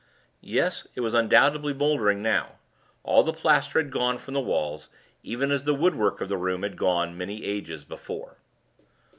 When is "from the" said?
4.17-4.41